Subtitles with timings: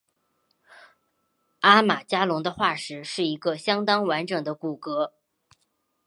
[1.59, 5.11] 阿马加龙的化石是一个相当完整的骨骼。